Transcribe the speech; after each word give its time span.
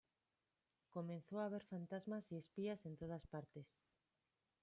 Comenzó 0.89 1.39
a 1.39 1.47
ver 1.49 1.63
fantasmas 1.63 2.25
y 2.31 2.37
espías 2.37 2.83
en 2.87 2.97
todas 2.97 3.21
partes. 3.27 3.67